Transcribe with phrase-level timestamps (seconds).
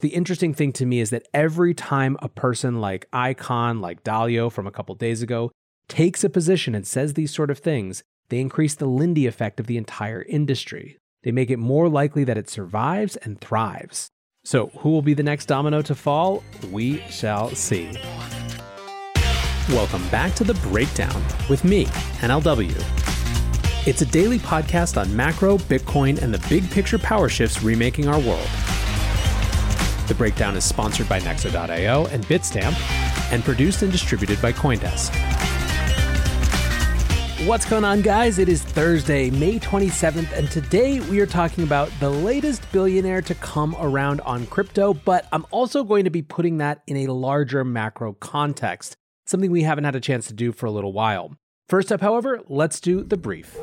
[0.00, 4.52] The interesting thing to me is that every time a person like Icahn, like Dalio
[4.52, 5.50] from a couple days ago,
[5.88, 9.66] takes a position and says these sort of things, they increase the Lindy effect of
[9.66, 10.98] the entire industry.
[11.22, 14.10] They make it more likely that it survives and thrives.
[14.44, 16.44] So, who will be the next domino to fall?
[16.70, 17.90] We shall see.
[19.70, 21.86] Welcome back to The Breakdown with me,
[22.20, 22.76] NLW.
[23.86, 28.20] It's a daily podcast on macro, Bitcoin, and the big picture power shifts remaking our
[28.20, 28.48] world.
[30.06, 35.12] The Breakdown is sponsored by Nexo.io and Bitstamp and produced and distributed by Coindesk.
[37.44, 38.38] What's going on, guys?
[38.38, 43.34] It is Thursday, May 27th, and today we are talking about the latest billionaire to
[43.34, 47.64] come around on crypto, but I'm also going to be putting that in a larger
[47.64, 51.34] macro context, something we haven't had a chance to do for a little while.
[51.68, 53.56] First up, however, let's do the brief.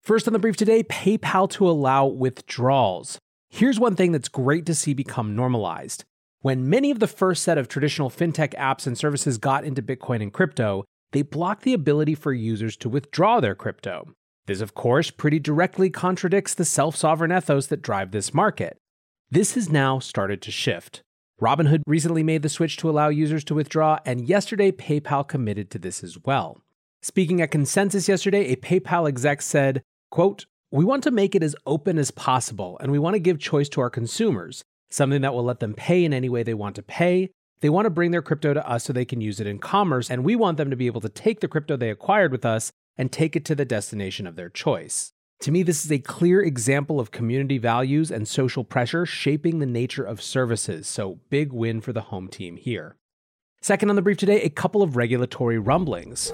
[0.00, 3.18] First on the brief today PayPal to allow withdrawals.
[3.54, 6.06] Here's one thing that's great to see become normalized.
[6.40, 10.22] When many of the first set of traditional fintech apps and services got into Bitcoin
[10.22, 14.14] and crypto, they blocked the ability for users to withdraw their crypto.
[14.46, 18.78] This, of course, pretty directly contradicts the self sovereign ethos that drive this market.
[19.30, 21.02] This has now started to shift.
[21.38, 25.78] Robinhood recently made the switch to allow users to withdraw, and yesterday PayPal committed to
[25.78, 26.62] this as well.
[27.02, 31.54] Speaking at Consensus yesterday, a PayPal exec said, quote, We want to make it as
[31.66, 35.44] open as possible, and we want to give choice to our consumers, something that will
[35.44, 38.22] let them pay in any way they want to pay, they want to bring their
[38.22, 40.76] crypto to us so they can use it in commerce, and we want them to
[40.76, 43.66] be able to take the crypto they acquired with us and take it to the
[43.66, 45.12] destination of their choice.
[45.40, 49.66] To me, this is a clear example of community values and social pressure shaping the
[49.66, 52.96] nature of services, so big win for the home team here.
[53.60, 56.32] Second on the brief today, a couple of regulatory rumblings.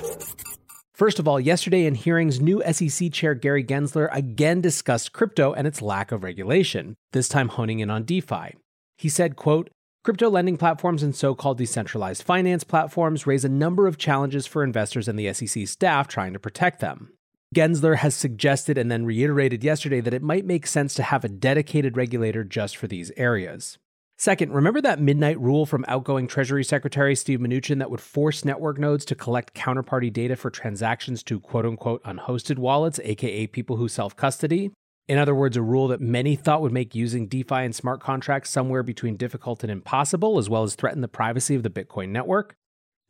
[0.99, 5.65] First of all, yesterday in hearings, new SEC Chair Gary Gensler again discussed crypto and
[5.65, 8.57] its lack of regulation, this time honing in on DeFi.
[8.97, 9.71] He said, quote,
[10.03, 14.65] Crypto lending platforms and so called decentralized finance platforms raise a number of challenges for
[14.65, 17.13] investors and the SEC staff trying to protect them.
[17.55, 21.29] Gensler has suggested and then reiterated yesterday that it might make sense to have a
[21.29, 23.79] dedicated regulator just for these areas.
[24.20, 28.77] Second, remember that midnight rule from outgoing Treasury Secretary Steve Mnuchin that would force network
[28.77, 33.86] nodes to collect counterparty data for transactions to quote unquote unhosted wallets, aka people who
[33.86, 34.73] self custody?
[35.07, 38.51] In other words, a rule that many thought would make using DeFi and smart contracts
[38.51, 42.57] somewhere between difficult and impossible, as well as threaten the privacy of the Bitcoin network.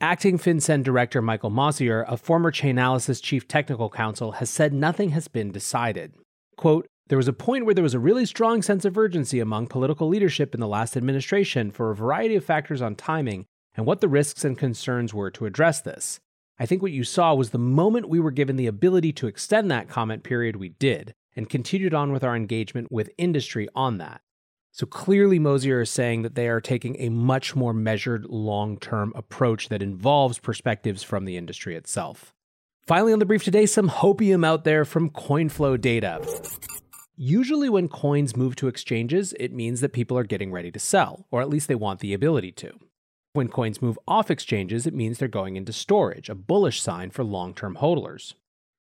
[0.03, 5.27] Acting FinCEN Director Michael Mosier, a former Chainalysis Chief Technical Counsel, has said nothing has
[5.27, 6.13] been decided.
[6.57, 9.67] Quote, there was a point where there was a really strong sense of urgency among
[9.67, 14.01] political leadership in the last administration for a variety of factors on timing and what
[14.01, 16.21] the risks and concerns were to address this.
[16.59, 19.71] I think what you saw was the moment we were given the ability to extend
[19.71, 24.21] that comment period, we did and continued on with our engagement with industry on that.
[24.73, 29.13] So clearly, Mosier is saying that they are taking a much more measured, long term
[29.17, 32.35] approach that involves perspectives from the industry itself.
[32.87, 36.21] Finally, on the brief today, some hopium out there from CoinFlow data.
[37.21, 41.27] Usually, when coins move to exchanges, it means that people are getting ready to sell,
[41.33, 42.71] or at least they want the ability to.
[43.33, 47.25] When coins move off exchanges, it means they're going into storage, a bullish sign for
[47.25, 48.35] long term hodlers.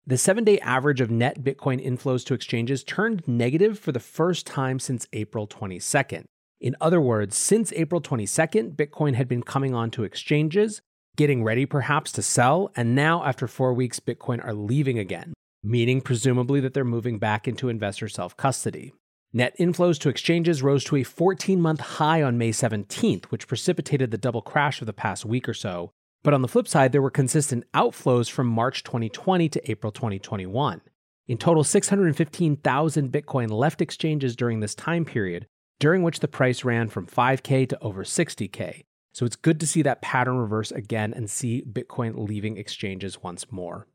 [0.05, 4.45] The seven day average of net Bitcoin inflows to exchanges turned negative for the first
[4.45, 6.25] time since April 22nd.
[6.59, 10.81] In other words, since April 22nd, Bitcoin had been coming onto exchanges,
[11.15, 15.33] getting ready perhaps to sell, and now after four weeks, Bitcoin are leaving again,
[15.65, 18.93] meaning presumably that they're moving back into investor self custody.
[19.33, 24.11] Net inflows to exchanges rose to a 14 month high on May 17th, which precipitated
[24.11, 25.91] the double crash of the past week or so,
[26.23, 30.81] but on the flip side, there were consistent outflows from March 2020 to April 2021.
[31.27, 35.47] In total, 615,000 Bitcoin left exchanges during this time period,
[35.79, 38.85] during which the price ran from 5K to over 60K.
[39.13, 43.51] So it's good to see that pattern reverse again and see Bitcoin leaving exchanges once
[43.51, 43.87] more.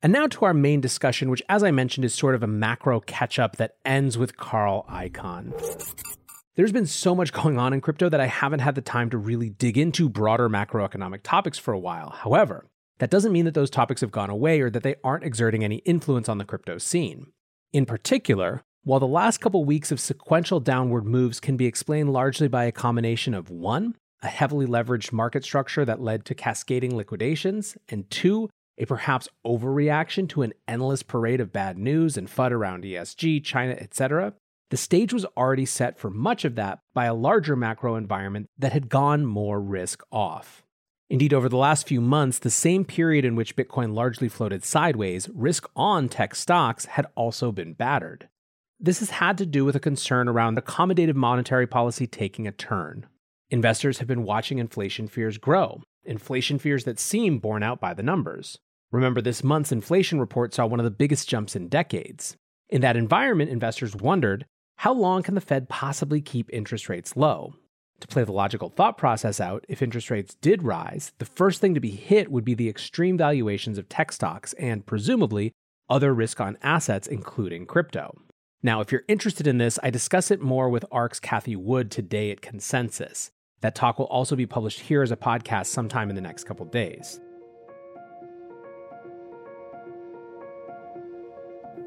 [0.00, 3.00] And now to our main discussion, which, as I mentioned, is sort of a macro
[3.00, 5.52] catch up that ends with Carl Icahn.
[6.54, 9.18] There's been so much going on in crypto that I haven't had the time to
[9.18, 12.10] really dig into broader macroeconomic topics for a while.
[12.10, 12.66] However,
[12.98, 15.76] that doesn't mean that those topics have gone away or that they aren't exerting any
[15.78, 17.32] influence on the crypto scene.
[17.72, 22.46] In particular, while the last couple weeks of sequential downward moves can be explained largely
[22.46, 27.76] by a combination of one, a heavily leveraged market structure that led to cascading liquidations,
[27.88, 32.84] and two, a perhaps overreaction to an endless parade of bad news and FUD around
[32.84, 34.34] ESG, China, etc.,
[34.70, 38.72] the stage was already set for much of that by a larger macro environment that
[38.72, 40.62] had gone more risk off.
[41.10, 45.28] Indeed, over the last few months, the same period in which Bitcoin largely floated sideways,
[45.34, 48.28] risk on tech stocks had also been battered.
[48.78, 53.06] This has had to do with a concern around accommodative monetary policy taking a turn.
[53.48, 58.02] Investors have been watching inflation fears grow, inflation fears that seem borne out by the
[58.02, 58.58] numbers.
[58.90, 62.36] Remember, this month's inflation report saw one of the biggest jumps in decades.
[62.70, 64.46] In that environment, investors wondered
[64.76, 67.54] how long can the Fed possibly keep interest rates low?
[68.00, 71.74] To play the logical thought process out, if interest rates did rise, the first thing
[71.74, 75.52] to be hit would be the extreme valuations of tech stocks and, presumably,
[75.90, 78.16] other risk on assets, including crypto.
[78.62, 82.30] Now, if you're interested in this, I discuss it more with ARK's Cathie Wood today
[82.30, 83.30] at Consensus.
[83.60, 86.66] That talk will also be published here as a podcast sometime in the next couple
[86.66, 87.20] days.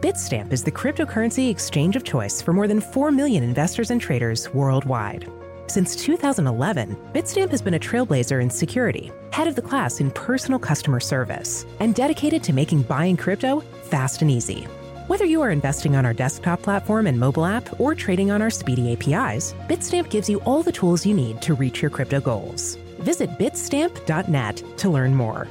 [0.00, 4.52] Bitstamp is the cryptocurrency exchange of choice for more than 4 million investors and traders
[4.52, 5.26] worldwide.
[5.68, 10.58] Since 2011, Bitstamp has been a trailblazer in security, head of the class in personal
[10.58, 14.64] customer service, and dedicated to making buying crypto fast and easy.
[15.06, 18.50] Whether you are investing on our desktop platform and mobile app or trading on our
[18.50, 22.76] speedy APIs, Bitstamp gives you all the tools you need to reach your crypto goals.
[22.98, 25.48] Visit bitstamp.net to learn more.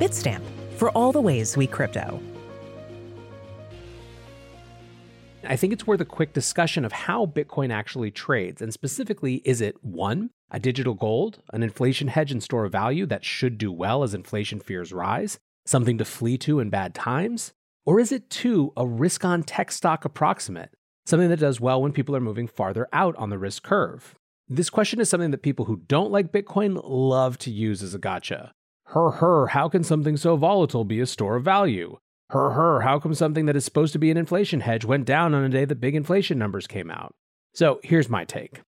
[0.00, 0.42] Bitstamp
[0.76, 2.20] for all the ways we crypto.
[5.46, 8.60] I think it's worth a quick discussion of how Bitcoin actually trades.
[8.62, 13.06] And specifically, is it one, a digital gold, an inflation hedge and store of value
[13.06, 17.52] that should do well as inflation fears rise, something to flee to in bad times?
[17.84, 20.70] Or is it two, a risk on tech stock approximate,
[21.04, 24.14] something that does well when people are moving farther out on the risk curve?
[24.48, 27.98] This question is something that people who don't like Bitcoin love to use as a
[27.98, 28.52] gotcha.
[28.86, 31.98] Her, her, how can something so volatile be a store of value?
[32.30, 35.32] Her, her, how come something that is supposed to be an inflation hedge went down
[35.32, 37.14] on a day that big inflation numbers came out?
[37.54, 38.62] So here's my take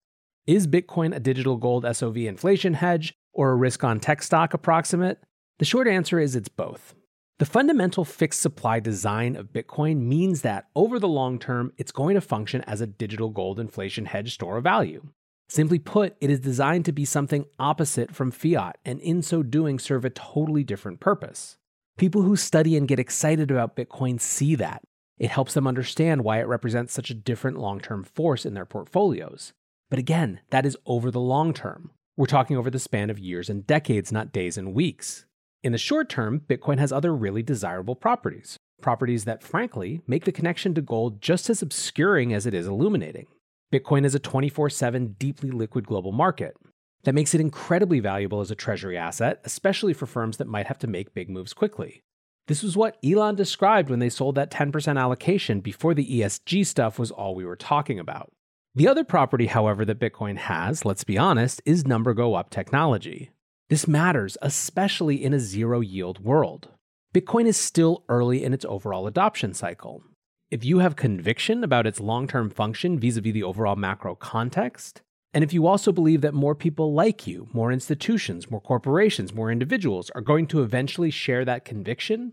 [0.45, 5.19] Is Bitcoin a digital gold SOV inflation hedge or a risk on tech stock approximate?
[5.59, 6.95] The short answer is it's both.
[7.39, 12.15] The fundamental fixed supply design of Bitcoin means that over the long term, it's going
[12.15, 15.07] to function as a digital gold inflation hedge store of value.
[15.47, 19.79] Simply put, it is designed to be something opposite from fiat, and in so doing,
[19.79, 21.57] serve a totally different purpose.
[21.97, 24.81] People who study and get excited about Bitcoin see that.
[25.17, 28.65] It helps them understand why it represents such a different long term force in their
[28.65, 29.53] portfolios.
[29.89, 31.91] But again, that is over the long term.
[32.17, 35.25] We're talking over the span of years and decades, not days and weeks.
[35.63, 38.57] In the short term, Bitcoin has other really desirable properties.
[38.81, 43.27] Properties that, frankly, make the connection to gold just as obscuring as it is illuminating.
[43.73, 46.57] Bitcoin is a 24 7 deeply liquid global market
[47.05, 50.79] that makes it incredibly valuable as a treasury asset, especially for firms that might have
[50.79, 52.03] to make big moves quickly.
[52.47, 56.99] This was what Elon described when they sold that 10% allocation before the ESG stuff
[56.99, 58.31] was all we were talking about.
[58.75, 63.31] The other property, however, that Bitcoin has, let's be honest, is number go up technology.
[63.69, 66.69] This matters, especially in a zero yield world.
[67.13, 70.03] Bitcoin is still early in its overall adoption cycle.
[70.51, 74.13] If you have conviction about its long term function vis a vis the overall macro
[74.13, 75.01] context,
[75.35, 79.51] and if you also believe that more people like you, more institutions, more corporations, more
[79.51, 82.31] individuals are going to eventually share that conviction,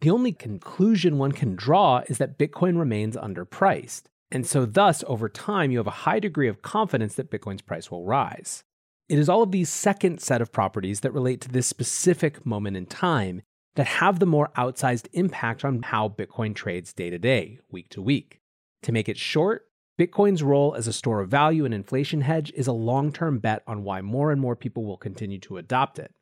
[0.00, 4.04] the only conclusion one can draw is that Bitcoin remains underpriced.
[4.30, 7.90] And so, thus, over time, you have a high degree of confidence that Bitcoin's price
[7.90, 8.62] will rise.
[9.08, 12.76] It is all of these second set of properties that relate to this specific moment
[12.76, 13.42] in time
[13.74, 18.00] that have the more outsized impact on how Bitcoin trades day to day, week to
[18.00, 18.38] week.
[18.84, 19.66] To make it short,
[19.98, 23.62] Bitcoin's role as a store of value and inflation hedge is a long term bet
[23.66, 26.12] on why more and more people will continue to adopt it.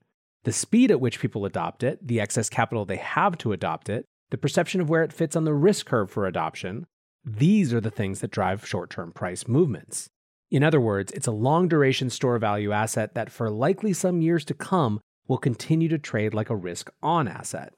[0.45, 4.05] The speed at which people adopt it, the excess capital they have to adopt it,
[4.31, 6.87] the perception of where it fits on the risk curve for adoption,
[7.25, 10.09] these are the things that drive short term price movements.
[10.51, 14.45] In other words, it's a long duration store value asset that for likely some years
[14.47, 17.73] to come will continue to trade like a risk on asset.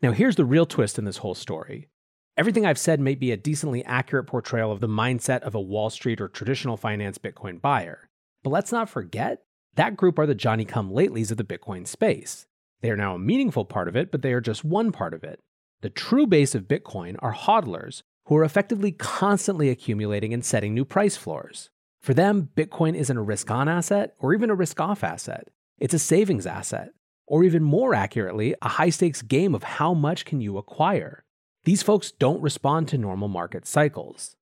[0.00, 1.88] Now, here's the real twist in this whole story.
[2.36, 5.88] Everything I've said may be a decently accurate portrayal of the mindset of a Wall
[5.88, 8.08] Street or traditional finance Bitcoin buyer.
[8.42, 9.42] But let's not forget,
[9.76, 12.46] that group are the Johnny come latelys of the Bitcoin space.
[12.80, 15.22] They are now a meaningful part of it, but they are just one part of
[15.22, 15.38] it.
[15.82, 20.84] The true base of Bitcoin are hodlers who are effectively constantly accumulating and setting new
[20.84, 21.70] price floors.
[22.02, 25.50] For them, Bitcoin isn't a risk on asset or even a risk off asset.
[25.78, 26.90] It's a savings asset,
[27.28, 31.24] or even more accurately, a high stakes game of how much can you acquire.
[31.64, 34.36] These folks don't respond to normal market cycles.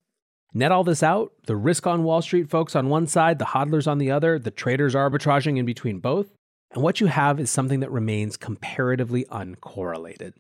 [0.55, 3.87] Net all this out the risk on Wall Street folks on one side, the hodlers
[3.87, 6.35] on the other, the traders arbitraging in between both,
[6.73, 10.33] and what you have is something that remains comparatively uncorrelated.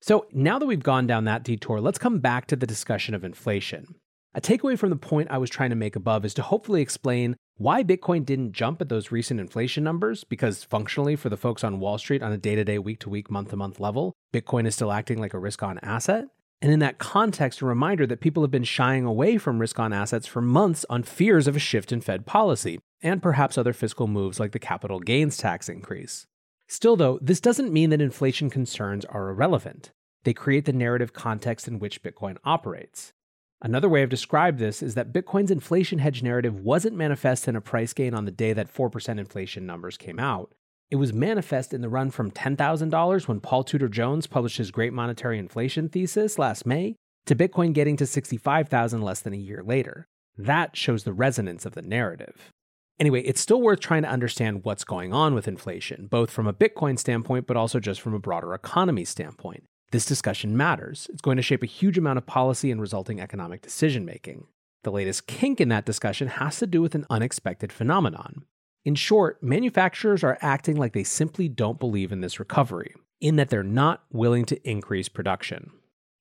[0.00, 3.24] So now that we've gone down that detour, let's come back to the discussion of
[3.24, 3.96] inflation.
[4.34, 7.34] A takeaway from the point I was trying to make above is to hopefully explain
[7.56, 11.80] why Bitcoin didn't jump at those recent inflation numbers, because functionally, for the folks on
[11.80, 14.66] Wall Street on a day to day, week to week, month to month level, Bitcoin
[14.66, 16.26] is still acting like a risk on asset.
[16.60, 19.92] And in that context, a reminder that people have been shying away from risk on
[19.92, 24.08] assets for months on fears of a shift in Fed policy, and perhaps other fiscal
[24.08, 26.26] moves like the capital gains tax increase.
[26.66, 29.92] Still, though, this doesn't mean that inflation concerns are irrelevant.
[30.24, 33.14] They create the narrative context in which Bitcoin operates.
[33.60, 37.60] Another way of describe this is that Bitcoin's inflation hedge narrative wasn't manifest in a
[37.60, 40.52] price gain on the day that 4% inflation numbers came out.
[40.90, 44.92] It was manifest in the run from $10,000 when Paul Tudor Jones published his Great
[44.92, 46.94] Monetary Inflation thesis last May
[47.26, 50.06] to Bitcoin getting to 65,000 less than a year later.
[50.36, 52.52] That shows the resonance of the narrative.
[53.00, 56.54] Anyway, it's still worth trying to understand what's going on with inflation, both from a
[56.54, 59.64] Bitcoin standpoint, but also just from a broader economy standpoint.
[59.90, 61.06] This discussion matters.
[61.10, 64.46] It's going to shape a huge amount of policy and resulting economic decision making.
[64.84, 68.44] The latest kink in that discussion has to do with an unexpected phenomenon.
[68.84, 73.48] In short, manufacturers are acting like they simply don't believe in this recovery, in that
[73.48, 75.70] they're not willing to increase production.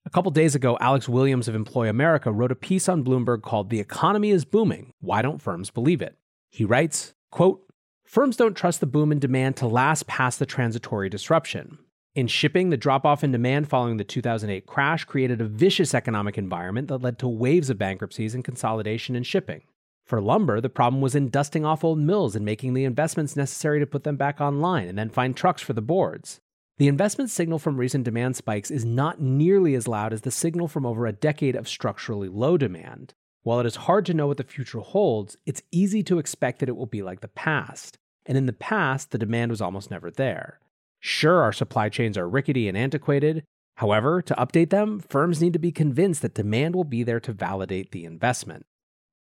[0.06, 3.70] A couple days ago, Alex Williams of Employ America wrote a piece on Bloomberg called
[3.70, 4.94] The Economy is Booming.
[5.02, 6.18] Why Don't Firms Believe It?
[6.50, 7.62] He writes, quote,
[8.06, 11.78] Firms don't trust the boom in demand to last past the transitory disruption.
[12.18, 16.36] In shipping, the drop off in demand following the 2008 crash created a vicious economic
[16.36, 19.62] environment that led to waves of bankruptcies and consolidation in shipping.
[20.04, 23.80] For lumber, the problem was in dusting off old mills and making the investments necessary
[23.80, 26.40] to put them back online and then find trucks for the boards.
[26.80, 30.68] The investment signal from recent demand spikes is not nearly as loud as the signal
[30.68, 33.14] from over a decade of structurally low demand.
[33.44, 36.70] While it is hard to know what the future holds, it's easy to expect that
[36.70, 38.00] it will be like the past.
[38.26, 40.60] And in the past, the demand was almost never there.
[41.00, 43.44] Sure, our supply chains are rickety and antiquated.
[43.76, 47.34] However, to update them, firms need to be convinced that demand will be there to
[47.34, 48.66] validate the investment.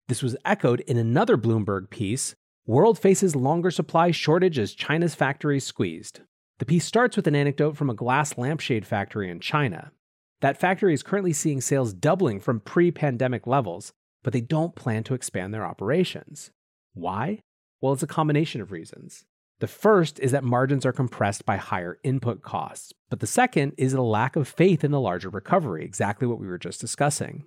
[0.08, 2.36] This was echoed in another Bloomberg piece
[2.68, 6.22] World faces longer supply shortage as China's factories squeezed.
[6.58, 9.92] The piece starts with an anecdote from a glass lampshade factory in China.
[10.42, 15.04] That factory is currently seeing sales doubling from pre pandemic levels, but they don't plan
[15.04, 16.50] to expand their operations.
[16.96, 17.42] Why?
[17.82, 19.26] Well, it's a combination of reasons.
[19.60, 23.94] The first is that margins are compressed by higher input costs, but the second is
[23.94, 27.46] a lack of faith in the larger recovery, exactly what we were just discussing.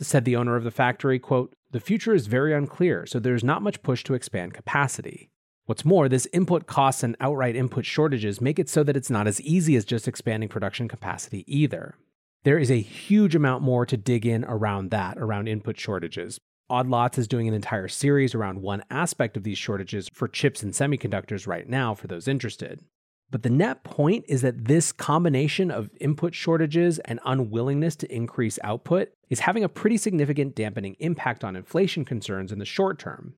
[0.00, 3.62] Said the owner of the factory, quote, the future is very unclear, so there's not
[3.62, 5.30] much push to expand capacity.
[5.66, 9.28] What's more, this input costs and outright input shortages make it so that it's not
[9.28, 11.96] as easy as just expanding production capacity either.
[12.42, 16.40] There is a huge amount more to dig in around that, around input shortages.
[16.70, 20.62] Odd Lots is doing an entire series around one aspect of these shortages for chips
[20.62, 22.80] and semiconductors right now for those interested.
[23.28, 28.58] But the net point is that this combination of input shortages and unwillingness to increase
[28.62, 33.34] output is having a pretty significant dampening impact on inflation concerns in the short term.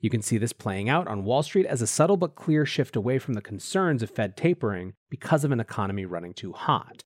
[0.00, 2.96] You can see this playing out on Wall Street as a subtle but clear shift
[2.96, 7.02] away from the concerns of Fed tapering because of an economy running too hot.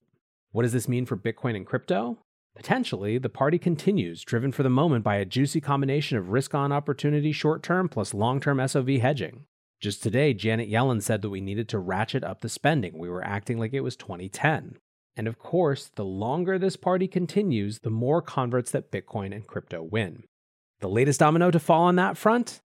[0.51, 2.17] What does this mean for Bitcoin and crypto?
[2.55, 6.71] Potentially, the party continues, driven for the moment by a juicy combination of risk on
[6.71, 9.45] opportunity short term plus long term SOV hedging.
[9.79, 12.97] Just today, Janet Yellen said that we needed to ratchet up the spending.
[12.97, 14.77] We were acting like it was 2010.
[15.15, 19.81] And of course, the longer this party continues, the more converts that Bitcoin and crypto
[19.81, 20.23] win.
[20.81, 22.61] The latest domino to fall on that front?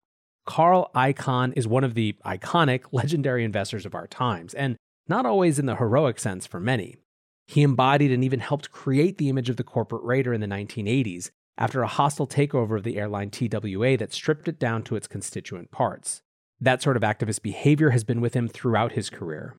[0.46, 4.76] Carl Icahn is one of the iconic, legendary investors of our times, and
[5.08, 6.98] not always in the heroic sense for many.
[7.46, 11.30] He embodied and even helped create the image of the corporate raider in the 1980s
[11.58, 15.72] after a hostile takeover of the airline TWA that stripped it down to its constituent
[15.72, 16.22] parts.
[16.60, 19.56] That sort of activist behavior has been with him throughout his career.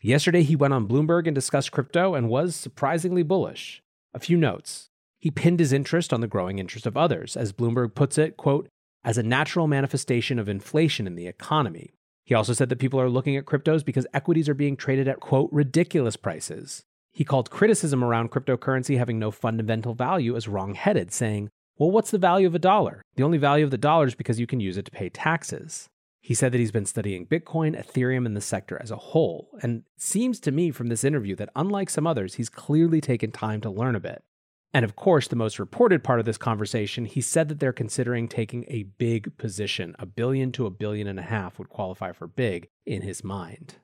[0.00, 3.82] Yesterday, he went on Bloomberg and discussed crypto and was surprisingly bullish.
[4.14, 4.88] A few notes.
[5.18, 8.68] He pinned his interest on the growing interest of others, as Bloomberg puts it, quote,
[9.04, 11.92] as a natural manifestation of inflation in the economy.
[12.24, 15.20] He also said that people are looking at cryptos because equities are being traded at,
[15.20, 16.82] quote, ridiculous prices.
[17.16, 22.10] He called criticism around cryptocurrency having no fundamental value as wrong headed, saying, well, what's
[22.10, 23.00] the value of a dollar?
[23.14, 25.88] The only value of the dollar is because you can use it to pay taxes.
[26.20, 29.48] He said that he's been studying Bitcoin, Ethereum, and the sector as a whole.
[29.62, 33.62] And seems to me from this interview that unlike some others, he's clearly taken time
[33.62, 34.22] to learn a bit.
[34.74, 38.28] And of course, the most reported part of this conversation, he said that they're considering
[38.28, 39.96] taking a big position.
[39.98, 43.76] A billion to a billion and a half would qualify for big in his mind.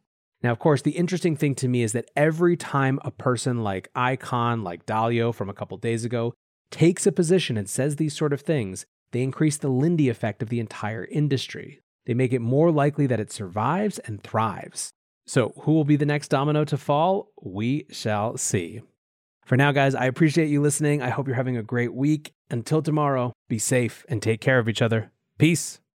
[0.42, 3.92] Now, of course, the interesting thing to me is that every time a person like
[3.94, 6.34] Icahn, like Dalio from a couple days ago,
[6.70, 10.49] takes a position and says these sort of things, they increase the Lindy effect of
[10.49, 11.80] the entire industry.
[12.06, 14.90] They make it more likely that it survives and thrives.
[15.26, 17.28] So, who will be the next domino to fall?
[17.40, 18.80] We shall see.
[19.44, 21.02] For now, guys, I appreciate you listening.
[21.02, 22.32] I hope you're having a great week.
[22.50, 25.12] Until tomorrow, be safe and take care of each other.
[25.38, 25.81] Peace.